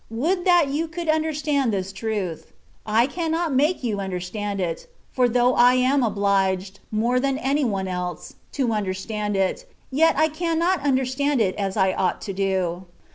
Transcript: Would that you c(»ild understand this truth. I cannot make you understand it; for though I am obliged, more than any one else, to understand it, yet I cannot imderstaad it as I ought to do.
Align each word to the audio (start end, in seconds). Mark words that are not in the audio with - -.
Would 0.09 0.45
that 0.45 0.69
you 0.69 0.89
c(»ild 0.91 1.09
understand 1.09 1.71
this 1.71 1.93
truth. 1.93 2.53
I 2.87 3.05
cannot 3.05 3.53
make 3.53 3.83
you 3.83 3.99
understand 3.99 4.59
it; 4.59 4.91
for 5.11 5.29
though 5.29 5.53
I 5.53 5.75
am 5.75 6.01
obliged, 6.01 6.79
more 6.89 7.19
than 7.19 7.37
any 7.37 7.63
one 7.63 7.87
else, 7.87 8.33
to 8.53 8.71
understand 8.73 9.37
it, 9.37 9.69
yet 9.91 10.15
I 10.17 10.27
cannot 10.27 10.79
imderstaad 10.83 11.39
it 11.39 11.53
as 11.53 11.77
I 11.77 11.93
ought 11.93 12.19
to 12.21 12.33
do. 12.33 12.85